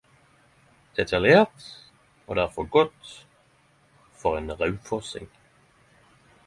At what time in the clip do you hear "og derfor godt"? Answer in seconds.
2.31-3.13